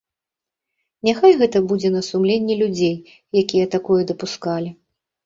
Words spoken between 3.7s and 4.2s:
такое